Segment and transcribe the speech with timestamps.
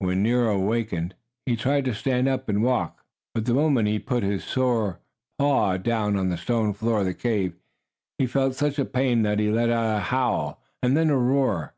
[0.00, 1.14] When Nero awakened
[1.46, 3.02] he tried to stand up and walk.
[3.34, 5.00] But the moment he put his sore
[5.38, 7.54] paw down on the stone floor of the cave,
[8.18, 11.70] he felt such a pain that he let out a howl and then a roar.